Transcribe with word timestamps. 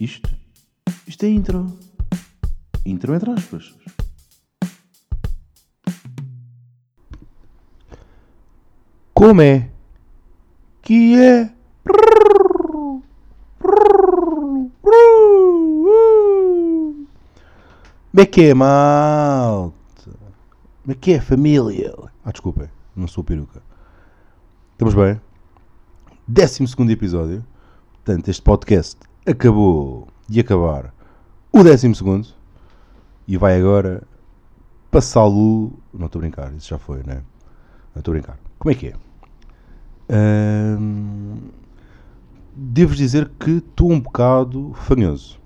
Isto? 0.00 0.30
Isto 1.08 1.24
é 1.24 1.28
intro. 1.28 1.76
Intro 2.86 3.14
entre 3.14 3.32
aspas. 3.32 3.74
Como 9.12 9.42
é? 9.42 9.68
Que 10.82 11.16
é? 11.16 11.52
Como 18.10 18.22
é 18.22 18.26
que 18.26 18.42
é, 18.42 18.54
malta? 18.54 19.74
Como 20.82 20.92
é 20.92 20.94
que 20.94 21.12
é, 21.14 21.20
família? 21.20 21.92
Ah, 22.24 22.30
desculpem, 22.30 22.68
não 22.94 23.08
sou 23.08 23.24
peruca. 23.24 23.60
Estamos 24.72 24.94
bem? 24.94 25.20
Décimo 26.26 26.68
segundo 26.68 26.90
episódio. 26.90 27.44
Portanto, 27.94 28.28
este 28.28 28.42
podcast 28.42 29.07
acabou 29.30 30.08
de 30.28 30.40
acabar 30.40 30.92
o 31.52 31.62
décimo 31.62 31.94
segundo 31.94 32.28
e 33.26 33.36
vai 33.36 33.58
agora 33.58 34.02
passá-lo. 34.90 35.72
Não 35.92 36.06
estou 36.06 36.20
a 36.20 36.22
brincar, 36.22 36.52
isso 36.54 36.68
já 36.68 36.78
foi, 36.78 37.02
né? 37.04 37.22
Não 37.94 38.00
estou 38.00 38.12
a 38.12 38.16
brincar. 38.16 38.38
Como 38.58 38.72
é 38.72 38.74
que 38.74 38.88
é? 38.88 38.94
Ahm, 40.10 41.36
Devo 42.60 42.92
dizer 42.92 43.30
que 43.38 43.52
estou 43.52 43.92
um 43.92 44.00
bocado 44.00 44.72
fanhoso. 44.74 45.38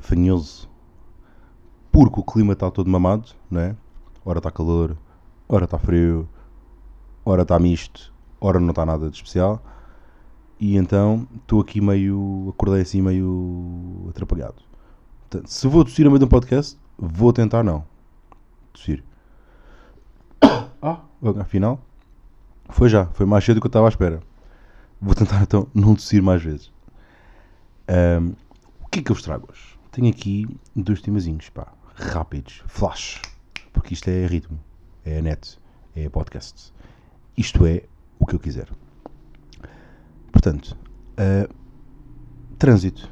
Fanhoso. 0.00 0.68
Porque 1.92 2.18
o 2.18 2.24
clima 2.24 2.52
está 2.52 2.68
todo 2.68 2.90
mamado, 2.90 3.28
né? 3.48 3.76
Ora 4.24 4.38
está 4.38 4.50
calor, 4.50 4.96
ora 5.48 5.66
está 5.66 5.78
frio, 5.78 6.28
ora 7.24 7.42
está 7.42 7.56
misto, 7.60 8.12
ora 8.40 8.58
não 8.58 8.70
está 8.70 8.84
nada 8.84 9.08
de 9.08 9.14
especial. 9.14 9.62
E 10.58 10.76
então 10.76 11.26
estou 11.34 11.60
aqui 11.60 11.80
meio. 11.80 12.52
acordei 12.54 12.82
assim 12.82 13.02
meio 13.02 14.06
atrapalhado. 14.08 14.62
Portanto, 15.28 15.48
se 15.48 15.66
vou 15.66 15.84
tossir 15.84 16.04
no 16.04 16.10
meio 16.10 16.18
de 16.18 16.24
um 16.24 16.28
podcast, 16.28 16.78
vou 16.96 17.32
tentar 17.32 17.62
não. 17.62 17.84
Tossir. 18.72 19.02
Ah, 20.82 21.00
afinal, 21.40 21.80
foi 22.68 22.88
já, 22.88 23.06
foi 23.06 23.26
mais 23.26 23.42
cedo 23.42 23.56
do 23.56 23.60
que 23.60 23.66
eu 23.66 23.70
estava 23.70 23.86
à 23.86 23.88
espera. 23.88 24.20
Vou 25.00 25.14
tentar 25.14 25.42
então 25.42 25.66
não 25.74 25.94
tossir 25.94 26.22
mais 26.22 26.42
vezes. 26.42 26.70
Ahm, 27.88 28.34
o 28.84 28.88
que 28.88 29.00
é 29.00 29.02
que 29.02 29.10
eu 29.10 29.14
vos 29.14 29.24
trago 29.24 29.48
hoje? 29.50 29.76
Tenho 29.90 30.08
aqui 30.08 30.46
dois 30.76 31.00
temazinhos, 31.00 31.48
pá, 31.48 31.72
rápidos, 31.94 32.62
flash, 32.66 33.20
porque 33.72 33.94
isto 33.94 34.08
é 34.08 34.26
ritmo, 34.26 34.60
é 35.04 35.20
net, 35.20 35.58
é 35.96 36.08
podcast. 36.08 36.72
Isto 37.36 37.66
é 37.66 37.82
o 38.18 38.26
que 38.26 38.34
eu 38.34 38.38
quiser. 38.38 38.68
Portanto, 40.46 40.76
ah, 41.16 41.48
trânsito. 42.56 43.10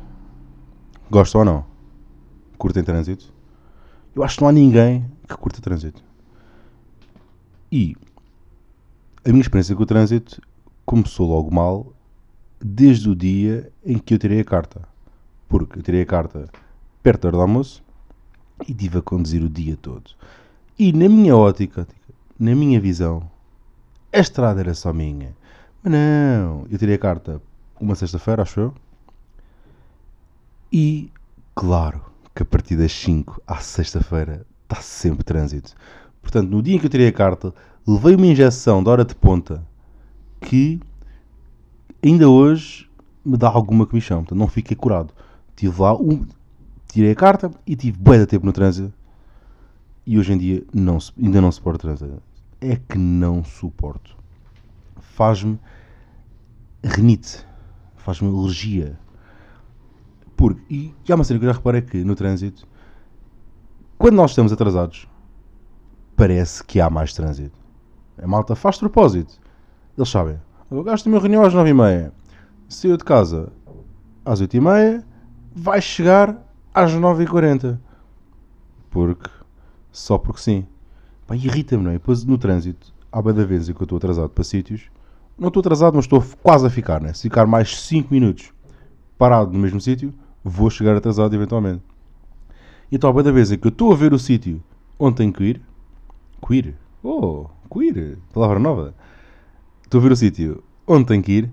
Gostam 1.10 1.40
ou 1.40 1.44
não? 1.44 1.66
Curtem 2.56 2.84
trânsito? 2.84 3.34
Eu 4.14 4.22
acho 4.22 4.36
que 4.36 4.42
não 4.42 4.48
há 4.50 4.52
ninguém 4.52 5.04
que 5.28 5.36
curta 5.36 5.60
trânsito. 5.60 6.00
E 7.72 7.96
a 9.24 9.30
minha 9.30 9.40
experiência 9.40 9.74
com 9.74 9.82
o 9.82 9.86
trânsito 9.86 10.40
começou 10.86 11.28
logo 11.28 11.52
mal 11.52 11.92
desde 12.60 13.10
o 13.10 13.16
dia 13.16 13.68
em 13.84 13.98
que 13.98 14.14
eu 14.14 14.18
tirei 14.20 14.38
a 14.38 14.44
carta. 14.44 14.86
Porque 15.48 15.80
eu 15.80 15.82
tirei 15.82 16.02
a 16.02 16.06
carta 16.06 16.48
perto 17.02 17.22
da 17.22 17.28
hora 17.30 17.36
do 17.38 17.42
almoço 17.42 17.82
e 18.64 18.70
estive 18.70 18.98
a 18.98 19.02
conduzir 19.02 19.42
o 19.42 19.48
dia 19.48 19.76
todo. 19.76 20.08
E 20.78 20.92
na 20.92 21.08
minha 21.08 21.36
ótica, 21.36 21.88
na 22.38 22.54
minha 22.54 22.80
visão, 22.80 23.28
a 24.12 24.20
estrada 24.20 24.60
era 24.60 24.72
só 24.72 24.92
minha. 24.92 25.34
Mas 25.84 25.92
não, 25.92 26.66
eu 26.70 26.78
tirei 26.78 26.94
a 26.94 26.98
carta 26.98 27.42
uma 27.78 27.94
sexta-feira, 27.94 28.40
acho 28.40 28.58
eu. 28.58 28.74
E, 30.72 31.12
claro, 31.54 32.00
que 32.34 32.42
a 32.42 32.46
partir 32.46 32.74
das 32.74 32.90
5 32.90 33.42
à 33.46 33.56
sexta-feira 33.56 34.46
está 34.62 34.80
sempre 34.80 35.22
trânsito. 35.22 35.74
Portanto, 36.22 36.48
no 36.48 36.62
dia 36.62 36.76
em 36.76 36.78
que 36.78 36.86
eu 36.86 36.90
tirei 36.90 37.08
a 37.08 37.12
carta, 37.12 37.54
levei 37.86 38.14
uma 38.14 38.24
injeção 38.24 38.82
de 38.82 38.88
hora 38.88 39.04
de 39.04 39.14
ponta 39.14 39.62
que 40.40 40.80
ainda 42.02 42.30
hoje 42.30 42.88
me 43.22 43.36
dá 43.36 43.48
alguma 43.48 43.86
comissão. 43.86 44.20
Portanto, 44.20 44.38
não 44.38 44.48
fiquei 44.48 44.74
curado. 44.74 45.12
Tive 45.54 45.82
lá, 45.82 45.94
um, 45.94 46.26
tirei 46.88 47.10
a 47.10 47.14
carta 47.14 47.50
e 47.66 47.76
tive 47.76 47.98
bué 47.98 48.18
de 48.18 48.26
tempo 48.26 48.46
no 48.46 48.54
trânsito. 48.54 48.90
E 50.06 50.18
hoje 50.18 50.32
em 50.32 50.38
dia 50.38 50.64
não, 50.72 50.96
ainda 51.22 51.42
não 51.42 51.52
suporto 51.52 51.82
trânsito. 51.82 52.22
É 52.58 52.76
que 52.76 52.96
não 52.96 53.44
suporto. 53.44 54.16
Faz-me 54.98 55.58
renite. 56.84 57.44
Faz-me 57.96 58.28
alergia. 58.28 58.98
Porque, 60.36 60.62
e, 60.68 60.94
há 61.10 61.14
uma 61.14 61.24
cena 61.24 61.38
que 61.38 61.46
eu 61.46 61.50
já 61.50 61.56
reparei 61.56 61.80
que 61.80 62.04
no 62.04 62.14
trânsito, 62.14 62.66
quando 63.96 64.16
nós 64.16 64.32
estamos 64.32 64.52
atrasados, 64.52 65.08
parece 66.16 66.62
que 66.62 66.80
há 66.80 66.90
mais 66.90 67.12
trânsito. 67.12 67.58
A 68.20 68.26
malta 68.26 68.54
faz 68.54 68.78
propósito. 68.78 69.40
Eles 69.96 70.08
sabem. 70.08 70.40
Eu 70.70 70.82
gasto 70.82 71.06
a 71.06 71.10
minha 71.10 71.20
reunião 71.20 71.42
às 71.42 71.54
9h30. 71.54 72.12
Saiu 72.68 72.96
de 72.96 73.04
casa 73.04 73.52
às 74.24 74.42
8h30, 74.42 75.04
vai 75.54 75.80
chegar 75.80 76.36
às 76.72 76.92
9h40. 76.92 77.78
Porque, 78.90 79.30
só 79.92 80.18
porque 80.18 80.40
sim. 80.40 80.66
Irrita-me, 81.30 81.82
não 81.82 81.90
é? 81.90 81.94
Depois 81.94 82.24
no 82.24 82.36
trânsito, 82.36 82.92
há 83.10 83.22
bem 83.22 83.32
da 83.32 83.44
vez 83.44 83.68
em 83.68 83.72
que 83.72 83.80
eu 83.80 83.84
estou 83.84 83.96
atrasado 83.96 84.28
para 84.28 84.44
sítios. 84.44 84.90
Não 85.36 85.48
estou 85.48 85.60
atrasado, 85.60 85.94
mas 85.94 86.04
estou 86.04 86.24
quase 86.42 86.66
a 86.66 86.70
ficar, 86.70 87.00
né? 87.00 87.12
Se 87.12 87.22
ficar 87.22 87.46
mais 87.46 87.76
5 87.80 88.12
minutos 88.12 88.52
parado 89.18 89.52
no 89.52 89.58
mesmo 89.58 89.80
sítio, 89.80 90.14
vou 90.42 90.70
chegar 90.70 90.96
atrasado 90.96 91.34
eventualmente. 91.34 91.82
Então, 92.90 93.12
bem 93.12 93.24
da 93.24 93.32
vez 93.32 93.50
em 93.50 93.58
que 93.58 93.66
eu 93.66 93.70
estou 93.70 93.92
a 93.92 93.96
ver 93.96 94.12
o 94.12 94.18
sítio 94.18 94.62
onde 94.98 95.16
tenho 95.16 95.32
que 95.32 95.44
ir. 95.44 95.62
Queer? 96.46 96.76
Oh, 97.02 97.46
queer. 97.72 98.18
Palavra 98.32 98.58
nova. 98.58 98.94
Estou 99.82 100.00
a 100.00 100.02
ver 100.02 100.12
o 100.12 100.16
sítio 100.16 100.62
onde 100.86 101.06
tenho 101.06 101.22
que 101.22 101.32
ir. 101.32 101.52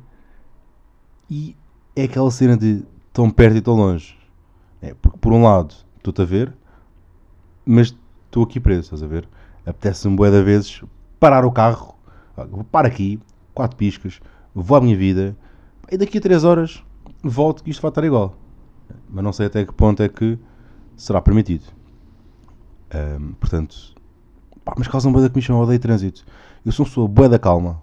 E 1.29 1.55
é 1.95 2.03
aquela 2.03 2.29
cena 2.29 2.57
de 2.57 2.83
tão 3.11 3.29
perto 3.29 3.57
e 3.57 3.61
tão 3.61 3.75
longe. 3.75 4.17
É, 4.81 4.93
porque 4.93 5.17
por 5.17 5.33
um 5.33 5.43
lado 5.43 5.73
estou-te 5.97 6.21
a 6.21 6.25
ver, 6.25 6.53
mas 7.65 7.95
estou 8.25 8.43
aqui 8.43 8.59
preso, 8.59 8.81
estás 8.81 9.03
a 9.03 9.07
ver? 9.07 9.27
Apetece-me 9.65 10.15
bué 10.15 10.31
de 10.31 10.41
vezes 10.41 10.83
parar 11.19 11.45
o 11.45 11.51
carro, 11.51 11.95
parar 12.71 12.87
aqui, 12.87 13.19
quatro 13.53 13.77
piscas, 13.77 14.19
vou 14.53 14.77
à 14.77 14.81
minha 14.81 14.95
vida, 14.95 15.35
e 15.91 15.97
daqui 15.97 16.17
a 16.17 16.21
três 16.21 16.43
horas 16.43 16.83
volto 17.23 17.63
que 17.63 17.69
isto 17.69 17.81
vai 17.81 17.89
estar 17.89 18.03
igual. 18.03 18.35
Mas 19.09 19.23
não 19.23 19.33
sei 19.33 19.47
até 19.47 19.65
que 19.65 19.73
ponto 19.73 20.01
é 20.01 20.09
que 20.09 20.37
será 20.95 21.21
permitido. 21.21 21.65
Ahm, 22.93 23.33
portanto, 23.39 23.95
pá, 24.63 24.73
mas 24.77 24.87
causa 24.87 25.07
um 25.07 25.11
bué 25.11 25.21
da 25.21 25.29
comissão, 25.29 25.57
eu 25.57 25.63
odeio 25.63 25.79
trânsito. 25.79 26.25
Eu 26.65 26.71
sou 26.71 26.85
uma 26.85 26.89
pessoa 26.89 27.07
bué 27.07 27.29
da 27.29 27.39
calma, 27.39 27.81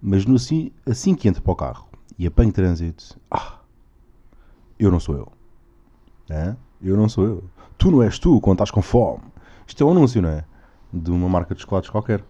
mas 0.00 0.26
no, 0.26 0.36
assim, 0.36 0.70
assim 0.88 1.14
que 1.14 1.28
entro 1.28 1.42
para 1.42 1.52
o 1.52 1.56
carro 1.56 1.88
e 2.18 2.26
apanho 2.26 2.52
trânsito, 2.52 3.18
ah, 3.30 3.60
eu 4.78 4.90
não 4.90 5.00
sou 5.00 5.16
eu. 5.16 5.32
Hã? 6.30 6.56
Eu 6.82 6.96
não 6.96 7.08
sou 7.08 7.24
eu. 7.24 7.44
Tu 7.78 7.90
não 7.90 8.02
és 8.02 8.18
tu 8.18 8.40
quando 8.40 8.56
estás 8.56 8.70
com 8.70 8.82
fome. 8.82 9.22
Isto 9.66 9.82
é 9.82 9.86
um 9.86 9.90
anúncio, 9.90 10.20
não 10.20 10.28
é? 10.28 10.44
De 10.92 11.10
uma 11.10 11.28
marca 11.28 11.54
de 11.54 11.60
chocolates 11.60 11.90
qualquer. 11.90 12.24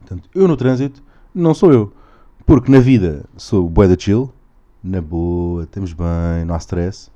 Portanto, 0.00 0.28
eu 0.34 0.46
no 0.46 0.56
trânsito 0.56 1.02
não 1.36 1.52
sou 1.52 1.72
eu. 1.72 1.92
Porque 2.46 2.72
na 2.72 2.80
vida 2.80 3.24
sou 3.36 3.68
bué 3.68 3.86
da 3.86 3.96
chill, 3.98 4.32
na 4.82 5.00
boa, 5.00 5.64
estamos 5.64 5.92
bem, 5.92 6.44
não 6.46 6.54
há 6.54 6.58
stress. 6.58 7.10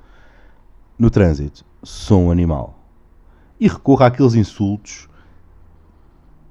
No 0.98 1.08
trânsito 1.08 1.64
sou 1.82 2.24
um 2.24 2.30
animal. 2.30 2.78
E 3.58 3.66
recorro 3.66 4.04
àqueles 4.04 4.34
insultos 4.34 5.08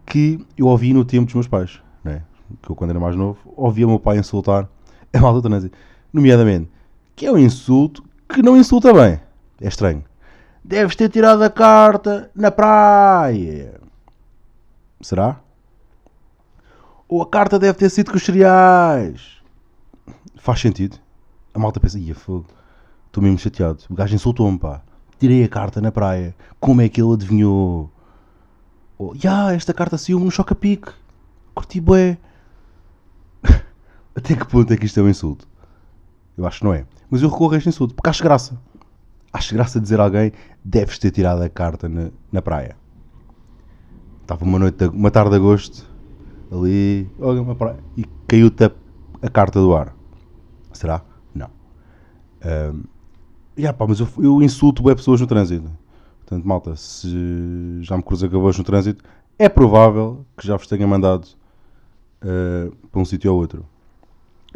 que 0.06 0.44
eu 0.58 0.66
ouvi 0.68 0.94
no 0.94 1.06
tempo 1.06 1.26
dos 1.26 1.36
meus 1.36 1.48
pais. 1.48 1.82
Não 2.04 2.14
é? 2.14 2.24
Que 2.62 2.72
eu, 2.72 2.76
quando 2.76 2.90
era 2.90 3.00
mais 3.00 3.16
novo, 3.16 3.38
ouvia 3.56 3.86
o 3.86 3.90
meu 3.90 4.00
pai 4.00 4.18
insultar 4.18 4.68
a 5.14 5.20
malta 5.20 5.42
do 5.42 5.50
trânsito. 5.50 5.78
Nomeadamente, 6.12 6.72
que 7.16 7.28
é 7.28 7.32
um 7.32 7.38
insulto 7.38 8.04
que 8.28 8.42
não 8.42 8.58
insulta 8.58 8.92
bem. 8.94 9.20
É 9.62 9.68
estranho. 9.68 10.04
Deves 10.64 10.96
ter 10.96 11.10
tirado 11.10 11.44
a 11.44 11.50
carta 11.50 12.32
na 12.34 12.50
praia. 12.50 13.80
Será? 15.02 15.42
Ou 17.10 17.24
a 17.24 17.28
carta 17.28 17.58
deve 17.58 17.74
ter 17.74 17.90
sido 17.90 18.12
com 18.12 18.18
os 18.18 18.24
cereais. 18.24 19.40
Faz 20.38 20.60
sentido. 20.60 20.98
A 21.52 21.58
malta 21.58 21.80
pensa, 21.80 21.98
ia 21.98 22.14
fogo. 22.14 22.46
Estou 23.08 23.24
mesmo 23.24 23.40
chateado. 23.40 23.80
O 23.90 23.96
gajo 23.96 24.14
insultou-me, 24.14 24.60
pá. 24.60 24.84
Tirei 25.18 25.44
a 25.44 25.50
carta 25.50 25.82
na 25.82 25.92
praia. 25.92 26.36
Como 26.60 26.82
é 26.82 26.88
que 26.88 27.02
ele 27.02 27.12
adivinhou? 27.12 27.90
Ou, 28.96 29.16
ya, 29.16 29.52
esta 29.54 29.74
carta 29.74 29.98
saiu-me 29.98 30.26
no 30.26 30.30
choca-pique. 30.30 30.92
Curti 31.56 31.82
bué. 31.82 32.20
Até 34.16 34.36
que 34.36 34.46
ponto 34.46 34.72
é 34.72 34.78
que 34.78 34.86
isto 34.86 35.00
é 35.00 35.04
um 35.04 35.10
insulto? 35.10 35.48
Eu 36.38 36.46
acho 36.46 36.60
que 36.60 36.66
não 36.66 36.76
é. 36.76 36.86
Mas 37.10 37.24
eu 37.24 37.30
recorro 37.30 37.56
a 37.56 37.58
este 37.58 37.70
insulto 37.70 37.96
porque 37.96 38.10
acho 38.12 38.22
graça. 38.22 38.56
Acho 39.34 39.56
graça 39.56 39.80
dizer 39.80 40.00
a 40.00 40.04
alguém 40.04 40.32
deves 40.64 41.00
ter 41.00 41.10
tirado 41.10 41.42
a 41.42 41.50
carta 41.50 41.90
na, 41.90 42.12
na 42.32 42.42
praia. 42.42 42.78
Estava 44.22 44.46
uma 44.46 44.60
noite, 44.60 44.86
uma 44.86 45.10
tarde 45.10 45.32
de 45.32 45.38
agosto, 45.38 45.89
ali, 46.52 47.10
e 47.98 48.06
caiu-te 48.28 48.66
a, 48.66 48.72
a 49.22 49.30
carta 49.30 49.60
do 49.60 49.76
ar. 49.76 49.96
Será? 50.74 51.02
Não. 51.34 51.50
Ahm, 52.44 52.84
Yeah, 53.60 53.78
pá, 53.78 53.86
mas 53.86 54.00
eu, 54.00 54.08
eu 54.20 54.42
insulto 54.42 54.82
bem 54.82 54.96
pessoas 54.96 55.20
no 55.20 55.28
trânsito. 55.28 55.70
Portanto, 56.20 56.48
malta, 56.48 56.78
se 56.78 57.80
já 57.82 57.98
me 57.98 58.04
cruzei 58.04 58.30
com 58.30 58.38
no 58.38 58.64
trânsito, 58.64 59.04
é 59.38 59.50
provável 59.50 60.26
que 60.38 60.48
já 60.48 60.56
vos 60.56 60.66
tenha 60.66 60.88
mandado 60.88 61.26
uh, 62.24 62.74
para 62.88 63.02
um 63.02 63.04
sítio 63.04 63.34
ou 63.34 63.38
outro. 63.38 63.66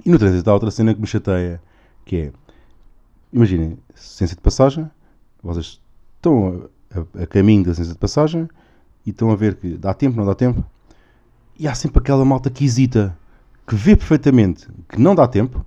E 0.06 0.10
no 0.10 0.18
trânsito 0.18 0.50
há 0.50 0.54
outra 0.54 0.72
cena 0.72 0.94
que 0.94 1.01
me 1.01 1.07
chateia, 1.07 1.62
que 2.06 2.16
é, 2.16 2.31
imaginem, 3.34 3.78
ciência 3.94 4.38
de 4.38 4.42
passagem, 4.42 4.90
vocês 5.44 5.81
estão 6.16 6.69
a, 6.90 7.19
a, 7.19 7.24
a 7.24 7.28
caminho 7.28 7.66
da 7.66 7.74
ciência 7.74 7.94
de 7.94 8.00
passagem 8.00 8.48
e 9.06 9.10
estão 9.10 9.31
a 9.31 9.36
ver 9.36 9.56
que 9.56 9.78
dá 9.78 9.94
tempo, 9.94 10.16
não 10.16 10.25
dá 10.25 10.34
tempo, 10.34 10.63
e 11.58 11.68
há 11.68 11.76
sempre 11.76 12.00
aquela 12.00 12.26
malta 12.26 12.50
que 12.50 12.66
hesita, 12.66 13.18
que 13.68 13.76
vê 13.76 13.96
perfeitamente 13.96 14.68
que 14.90 15.00
não 15.00 15.16
dá 15.16 15.28
tempo, 15.28 15.66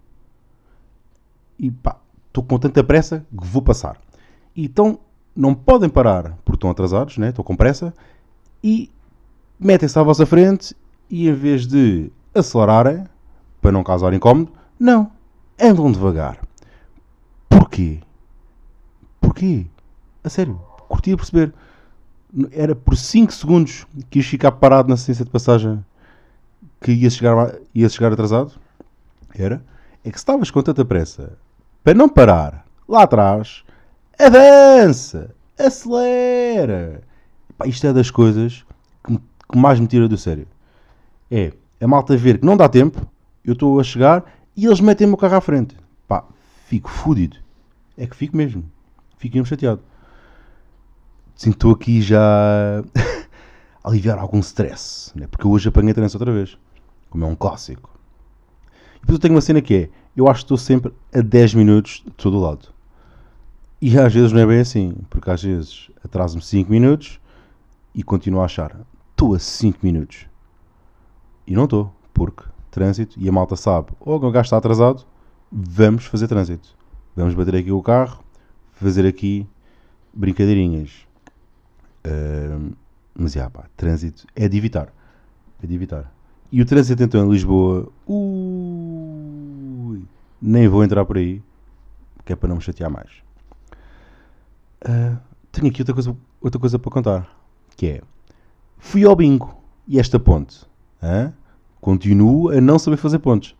e 1.58 1.70
pá, 1.70 1.96
estou 2.28 2.44
com 2.44 2.58
tanta 2.58 2.84
pressa 2.84 3.24
que 3.30 3.46
vou 3.46 3.62
passar. 3.62 3.98
Então 4.54 4.98
não 5.34 5.54
podem 5.54 5.88
parar 5.88 6.36
porque 6.44 6.56
estão 6.56 6.70
atrasados, 6.70 7.18
né? 7.18 7.30
estou 7.30 7.44
com 7.44 7.56
pressa, 7.56 7.94
e 8.62 8.90
metem-se 9.58 9.98
à 9.98 10.02
vossa 10.02 10.26
frente 10.26 10.74
e 11.08 11.28
em 11.28 11.32
vez 11.32 11.66
de 11.66 12.10
acelerarem, 12.34 13.04
para 13.60 13.72
não 13.72 13.82
causar 13.82 14.12
incómodo, 14.12 14.52
não, 14.78 15.10
andam 15.60 15.90
devagar. 15.90 16.38
Porquê? 17.48 18.00
Porquê? 19.20 19.66
A 20.22 20.28
sério, 20.28 20.60
curtia 20.88 21.16
perceber. 21.16 21.52
Era 22.52 22.74
por 22.74 22.96
5 22.96 23.32
segundos 23.32 23.86
que 24.10 24.18
ias 24.18 24.26
ficar 24.26 24.52
parado 24.52 24.88
na 24.88 24.96
ciência 24.96 25.24
de 25.24 25.30
passagem 25.30 25.82
que 26.80 26.92
ia 26.92 27.08
chegar, 27.08 27.54
ia 27.74 27.88
chegar 27.88 28.12
atrasado? 28.12 28.52
Era? 29.34 29.64
É 30.04 30.10
que 30.10 30.18
se 30.18 30.22
estavas 30.22 30.50
com 30.50 30.62
tanta 30.62 30.84
pressa 30.84 31.32
para 31.82 31.94
não 31.94 32.08
parar 32.08 32.66
lá 32.88 33.02
atrás, 33.02 33.64
avança, 34.18 35.34
acelera. 35.58 37.02
Pá, 37.56 37.66
isto 37.66 37.86
é 37.86 37.92
das 37.92 38.10
coisas 38.10 38.64
que, 39.04 39.16
que 39.16 39.58
mais 39.58 39.80
me 39.80 39.86
tira 39.86 40.08
do 40.08 40.18
sério. 40.18 40.46
É 41.30 41.52
a 41.80 41.86
malta 41.86 42.16
ver 42.16 42.38
que 42.38 42.46
não 42.46 42.56
dá 42.56 42.68
tempo, 42.68 43.06
eu 43.44 43.52
estou 43.52 43.80
a 43.80 43.84
chegar 43.84 44.24
e 44.56 44.66
eles 44.66 44.80
metem 44.80 45.06
o 45.06 45.10
meu 45.10 45.16
carro 45.16 45.36
à 45.36 45.40
frente. 45.40 45.76
Pá, 46.06 46.24
fico 46.66 46.90
fodido. 46.90 47.36
É 47.96 48.06
que 48.06 48.16
fico 48.16 48.36
mesmo. 48.36 48.64
Fico 49.18 49.36
mesmo 49.36 49.46
chateado. 49.46 49.80
Sinto 51.36 51.70
aqui 51.70 52.00
já 52.00 52.18
a 52.18 52.82
aliviar 53.88 54.18
algum 54.18 54.40
stress, 54.40 55.12
né? 55.14 55.26
porque 55.26 55.46
hoje 55.46 55.68
apanhei 55.68 55.92
trânsito 55.92 56.16
outra 56.16 56.32
vez, 56.32 56.56
como 57.10 57.26
é 57.26 57.28
um 57.28 57.36
clássico. 57.36 57.90
E 58.96 59.00
depois 59.00 59.16
eu 59.16 59.18
tenho 59.18 59.34
uma 59.34 59.42
cena 59.42 59.60
que 59.60 59.74
é, 59.74 59.90
eu 60.16 60.26
acho 60.28 60.40
que 60.40 60.44
estou 60.46 60.56
sempre 60.56 60.94
a 61.14 61.20
10 61.20 61.52
minutos 61.52 62.02
de 62.04 62.10
todo 62.12 62.40
lado. 62.40 62.68
E 63.82 63.98
às 63.98 64.14
vezes 64.14 64.32
não 64.32 64.40
é 64.40 64.46
bem 64.46 64.60
assim, 64.60 64.96
porque 65.10 65.30
às 65.30 65.42
vezes 65.42 65.90
atraso-me 66.02 66.42
5 66.42 66.70
minutos 66.70 67.20
e 67.94 68.02
continuo 68.02 68.40
a 68.40 68.46
achar, 68.46 68.74
estou 69.10 69.34
a 69.34 69.38
5 69.38 69.78
minutos. 69.82 70.26
E 71.46 71.54
não 71.54 71.64
estou, 71.64 71.92
porque 72.14 72.44
trânsito 72.70 73.20
e 73.20 73.28
a 73.28 73.32
malta 73.32 73.56
sabe, 73.56 73.88
ou 74.00 74.14
oh, 74.14 74.26
o 74.26 74.30
gajo 74.30 74.46
está 74.46 74.56
atrasado, 74.56 75.04
vamos 75.52 76.06
fazer 76.06 76.28
trânsito. 76.28 76.74
Vamos 77.14 77.34
bater 77.34 77.56
aqui 77.56 77.70
o 77.70 77.82
carro, 77.82 78.24
fazer 78.72 79.06
aqui 79.06 79.46
brincadeirinhas. 80.14 81.05
Mas, 83.14 83.32
já, 83.32 83.48
pá, 83.48 83.64
trânsito 83.76 84.26
é 84.34 84.48
de 84.48 84.56
evitar. 84.56 84.92
É 85.62 85.66
de 85.66 85.74
evitar. 85.74 86.12
E 86.52 86.60
o 86.60 86.66
trânsito 86.66 87.02
então 87.02 87.26
em 87.26 87.30
Lisboa, 87.30 87.88
ui, 88.06 90.02
nem 90.40 90.68
vou 90.68 90.84
entrar 90.84 91.04
por 91.04 91.16
aí, 91.16 91.42
que 92.24 92.32
é 92.32 92.36
para 92.36 92.48
não 92.48 92.56
me 92.56 92.62
chatear 92.62 92.90
mais. 92.90 93.10
Uh, 94.82 95.16
tenho 95.50 95.68
aqui 95.68 95.80
outra 95.80 95.94
coisa, 95.94 96.16
outra 96.40 96.60
coisa 96.60 96.78
para 96.78 96.90
contar, 96.90 97.28
que 97.76 97.86
é, 97.86 98.02
fui 98.78 99.04
ao 99.04 99.16
bingo 99.16 99.60
e 99.88 99.98
esta 99.98 100.20
ponte, 100.20 100.64
hein? 101.02 101.32
continuo 101.80 102.50
a 102.50 102.60
não 102.60 102.78
saber 102.78 102.96
fazer 102.96 103.18
pontos. 103.18 103.56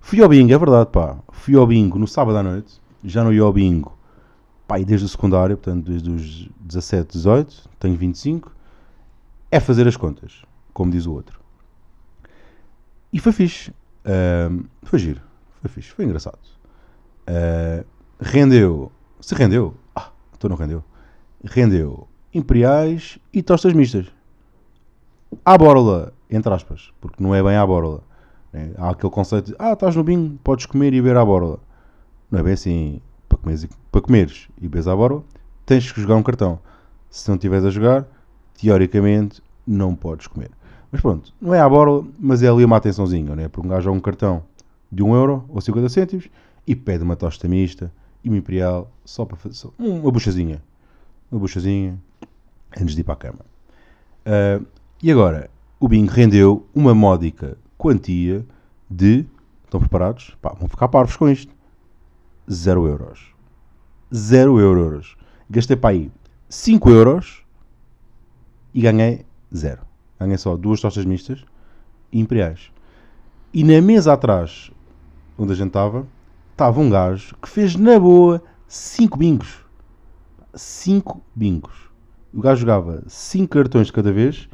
Fui 0.00 0.22
ao 0.22 0.28
bingo, 0.28 0.52
é 0.52 0.58
verdade, 0.58 0.90
pá. 0.90 1.16
Fui 1.32 1.54
ao 1.56 1.66
bingo 1.66 1.98
no 1.98 2.06
sábado 2.06 2.36
à 2.36 2.42
noite, 2.42 2.80
já 3.02 3.24
não 3.24 3.32
ia 3.32 3.42
ao 3.42 3.52
bingo, 3.52 3.96
e 4.78 4.84
desde 4.84 5.06
o 5.06 5.08
secundário, 5.08 5.56
portanto, 5.56 5.84
desde 5.84 6.10
os 6.10 6.48
17, 6.60 7.12
18, 7.12 7.68
tenho 7.78 7.96
25, 7.96 8.54
é 9.50 9.60
fazer 9.60 9.86
as 9.86 9.96
contas, 9.96 10.42
como 10.72 10.90
diz 10.90 11.06
o 11.06 11.12
outro. 11.12 11.40
E 13.12 13.20
foi 13.20 13.32
fixe. 13.32 13.70
Uh, 13.70 14.64
foi 14.82 14.98
giro. 14.98 15.20
Foi 15.60 15.70
fixe. 15.70 15.90
Foi 15.90 16.04
engraçado. 16.04 16.38
Uh, 17.28 17.84
rendeu. 18.20 18.90
Se 19.20 19.34
rendeu. 19.34 19.74
Ah, 19.94 20.10
então 20.36 20.50
não 20.50 20.56
rendeu. 20.56 20.82
Rendeu 21.44 22.08
imperiais 22.34 23.18
e 23.32 23.42
tostas 23.42 23.72
mistas. 23.72 24.06
À 25.44 25.56
borla, 25.56 26.12
entre 26.28 26.52
aspas, 26.52 26.92
porque 27.00 27.22
não 27.22 27.34
é 27.34 27.42
bem 27.42 27.56
à 27.56 27.64
borla. 27.64 28.02
É, 28.52 28.70
há 28.76 28.90
aquele 28.90 29.12
conceito 29.12 29.46
de, 29.46 29.56
ah, 29.58 29.72
estás 29.72 29.96
no 29.96 30.04
bingo, 30.04 30.38
podes 30.42 30.66
comer 30.66 30.92
e 30.92 31.00
beber 31.00 31.16
à 31.16 31.24
borla. 31.24 31.58
Não 32.30 32.40
é 32.40 32.42
bem 32.42 32.52
assim, 32.52 33.00
comeres, 33.44 33.68
para 33.92 34.00
comeres 34.00 34.48
e 34.58 34.62
beberes 34.62 34.88
à 34.88 34.96
borla, 34.96 35.22
tens 35.64 35.90
que 35.92 36.00
jogar 36.00 36.16
um 36.16 36.22
cartão. 36.22 36.58
Se 37.08 37.28
não 37.28 37.36
estiveres 37.36 37.64
a 37.64 37.70
jogar, 37.70 38.06
teoricamente 38.60 39.42
não 39.66 39.94
podes 39.94 40.26
comer. 40.26 40.50
Mas 40.90 41.00
pronto, 41.00 41.32
não 41.40 41.54
é 41.54 41.60
à 41.60 41.68
borla, 41.68 42.04
mas 42.18 42.42
é 42.42 42.48
ali 42.48 42.64
uma 42.64 42.76
atençãozinha, 42.76 43.34
né? 43.36 43.48
porque 43.48 43.66
um 43.66 43.70
gajo 43.70 43.84
joga 43.84 43.96
um 43.96 44.00
cartão 44.00 44.42
de 44.90 45.02
1 45.02 45.14
euro 45.14 45.44
ou 45.48 45.60
50 45.60 45.88
cêntimos 45.88 46.28
e 46.66 46.74
pede 46.74 47.04
uma 47.04 47.16
tosta 47.16 47.48
mista 47.48 47.92
e 48.22 48.28
uma 48.28 48.38
imperial 48.38 48.90
só 49.04 49.24
para 49.24 49.36
fazer 49.36 49.54
só 49.54 49.70
uma 49.78 50.10
buchazinha. 50.10 50.62
Uma 51.30 51.40
buchazinha 51.40 51.98
antes 52.80 52.94
de 52.94 53.00
ir 53.00 53.04
para 53.04 53.14
a 53.14 53.16
cama. 53.16 53.40
Uh, 54.24 54.64
e 55.02 55.10
agora, 55.10 55.50
o 55.78 55.88
bingo 55.88 56.10
rendeu 56.10 56.66
uma 56.74 56.94
módica 56.94 57.58
quantia 57.76 58.44
de. 58.88 59.26
Estão 59.64 59.80
preparados? 59.80 60.36
Pá, 60.40 60.54
vão 60.54 60.68
ficar 60.68 60.88
parvos 60.88 61.16
com 61.16 61.28
isto. 61.28 61.52
0 62.50 62.86
euros. 62.86 63.33
0 64.14 64.60
euros. 64.60 65.16
Gastei 65.50 65.76
para 65.76 65.90
aí 65.90 66.10
5 66.48 66.90
euros 66.90 67.42
e 68.72 68.80
ganhei 68.80 69.26
0. 69.52 69.82
Ganhei 70.20 70.38
só 70.38 70.56
duas 70.56 70.80
tostas 70.80 71.04
mistas 71.04 71.44
e 72.12 72.20
imperiais. 72.20 72.70
E 73.52 73.64
na 73.64 73.80
mesa 73.80 74.12
atrás, 74.12 74.70
onde 75.36 75.52
a 75.52 75.56
gente 75.56 75.68
estava, 75.68 76.06
estava 76.52 76.80
um 76.80 76.88
gajo 76.88 77.36
que 77.42 77.48
fez 77.48 77.74
na 77.74 77.98
boa 77.98 78.42
5 78.68 79.18
bingos. 79.18 79.64
5 80.54 81.20
bingos. 81.34 81.74
O 82.32 82.40
gajo 82.40 82.60
jogava 82.60 83.02
5 83.08 83.48
cartões 83.48 83.88
de 83.88 83.92
cada 83.92 84.12
vez 84.12 84.48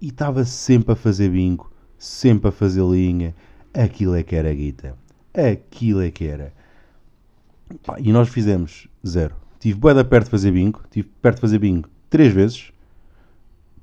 e 0.00 0.08
estava 0.08 0.44
sempre 0.44 0.92
a 0.92 0.96
fazer 0.96 1.30
bingo, 1.30 1.70
sempre 1.98 2.48
a 2.48 2.52
fazer 2.52 2.82
linha. 2.82 3.34
Aquilo 3.72 4.14
é 4.14 4.22
que 4.22 4.36
era 4.36 4.52
guita. 4.54 4.96
Aquilo 5.32 6.02
é 6.02 6.10
que 6.10 6.26
era. 6.26 6.57
E 7.98 8.12
nós 8.12 8.28
fizemos 8.28 8.88
zero. 9.06 9.34
Tive 9.58 9.78
bué 9.78 9.94
da 9.94 10.04
perto 10.04 10.26
de 10.26 10.30
fazer 10.30 10.52
bingo. 10.52 10.82
Tive 10.90 11.08
perto 11.20 11.36
de 11.36 11.40
fazer 11.40 11.58
bingo 11.58 11.88
três 12.08 12.32
vezes. 12.32 12.72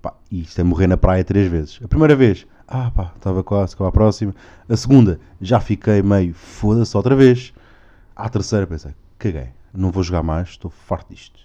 Pá, 0.01 0.13
e 0.31 0.41
isto 0.41 0.59
é 0.59 0.63
morrer 0.63 0.87
na 0.87 0.97
praia 0.97 1.23
três 1.23 1.49
vezes. 1.49 1.79
A 1.83 1.87
primeira 1.87 2.15
vez, 2.15 2.45
ah 2.67 2.91
pá, 2.91 3.11
estava 3.15 3.43
quase, 3.43 3.75
com 3.75 3.85
a 3.85 3.91
próxima. 3.91 4.33
A 4.67 4.77
segunda, 4.77 5.19
já 5.41 5.59
fiquei 5.59 6.01
meio, 6.01 6.33
foda-se 6.33 6.95
outra 6.95 7.15
vez. 7.15 7.53
À 8.15 8.29
terceira, 8.29 8.65
pensei, 8.65 8.93
caguei, 9.17 9.49
não 9.73 9.91
vou 9.91 10.03
jogar 10.03 10.23
mais, 10.23 10.49
estou 10.49 10.71
farto 10.71 11.13
disto. 11.13 11.39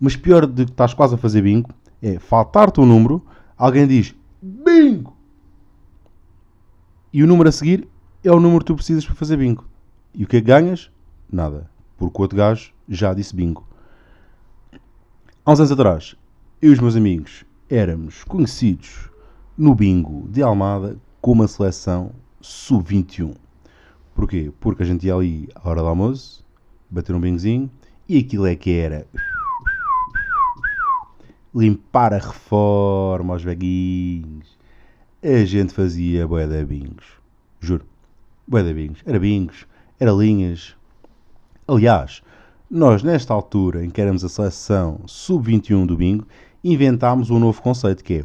Mas 0.00 0.16
pior 0.16 0.46
de 0.46 0.64
que 0.64 0.70
estás 0.70 0.94
quase 0.94 1.14
a 1.14 1.18
fazer 1.18 1.42
bingo, 1.42 1.70
é 2.00 2.18
faltar-te 2.18 2.80
um 2.80 2.86
número, 2.86 3.24
alguém 3.56 3.86
diz 3.86 4.14
bingo! 4.40 5.16
E 7.12 7.22
o 7.22 7.26
número 7.26 7.48
a 7.48 7.52
seguir 7.52 7.88
é 8.22 8.30
o 8.30 8.40
número 8.40 8.60
que 8.60 8.66
tu 8.66 8.74
precisas 8.74 9.04
para 9.04 9.14
fazer 9.14 9.36
bingo. 9.36 9.64
E 10.18 10.24
o 10.24 10.26
que 10.26 10.38
é 10.38 10.40
que 10.40 10.48
ganhas? 10.48 10.90
Nada. 11.30 11.70
Porque 11.96 12.18
o 12.18 12.22
outro 12.22 12.36
gajo 12.36 12.72
já 12.88 13.14
disse 13.14 13.36
bingo. 13.36 13.64
Há 15.44 15.52
uns 15.52 15.60
anos 15.60 15.70
atrás, 15.70 16.16
eu 16.60 16.70
e 16.70 16.72
os 16.72 16.80
meus 16.80 16.96
amigos 16.96 17.44
éramos 17.70 18.24
conhecidos 18.24 19.08
no 19.56 19.76
bingo 19.76 20.28
de 20.28 20.42
Almada 20.42 20.98
como 21.20 21.44
a 21.44 21.48
seleção 21.48 22.10
sub-21. 22.40 23.36
Porquê? 24.12 24.52
Porque 24.58 24.82
a 24.82 24.86
gente 24.86 25.06
ia 25.06 25.14
ali 25.14 25.48
à 25.54 25.68
hora 25.68 25.82
do 25.82 25.86
almoço, 25.86 26.44
bater 26.90 27.14
um 27.14 27.20
bingozinho, 27.20 27.70
e 28.08 28.18
aquilo 28.18 28.46
é 28.46 28.56
que 28.56 28.72
era 28.72 29.06
limpar 31.54 32.12
a 32.12 32.18
reforma 32.18 33.34
aos 33.34 33.44
veguinhos. 33.44 34.58
A 35.22 35.44
gente 35.44 35.72
fazia 35.72 36.26
bué 36.26 36.44
de 36.48 36.64
bingos. 36.64 37.06
Juro. 37.60 37.86
Bué 38.48 38.64
de 38.64 38.74
bingos. 38.74 39.00
Era 39.06 39.20
bingos, 39.20 39.64
era 39.98 40.12
linhas. 40.12 40.76
Aliás, 41.66 42.22
nós 42.70 43.02
nesta 43.02 43.34
altura 43.34 43.84
em 43.84 43.90
que 43.90 44.00
éramos 44.00 44.24
a 44.24 44.28
seleção 44.28 45.00
sub-21 45.06 45.86
do 45.86 45.96
bingo, 45.96 46.26
inventámos 46.62 47.30
um 47.30 47.38
novo 47.38 47.60
conceito 47.62 48.04
que 48.04 48.14
é 48.14 48.24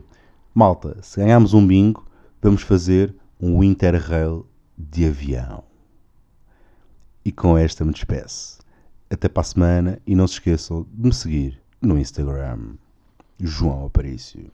Malta, 0.54 0.98
se 1.02 1.20
ganharmos 1.20 1.54
um 1.54 1.66
bingo, 1.66 2.06
vamos 2.42 2.62
fazer 2.62 3.16
um 3.40 3.64
Interrail 3.64 4.46
de 4.78 5.08
avião. 5.08 5.64
E 7.26 7.32
com 7.32 7.58
esta 7.58 7.84
me 7.84 7.92
despeço. 7.92 8.60
até 9.10 9.28
para 9.30 9.42
a 9.42 9.44
semana 9.44 10.00
e 10.08 10.16
não 10.16 10.28
se 10.28 10.34
esqueçam 10.36 10.86
de 10.92 11.08
me 11.08 11.14
seguir 11.14 11.62
no 11.82 11.98
Instagram. 11.98 12.76
João 13.40 13.86
Aparício. 13.86 14.52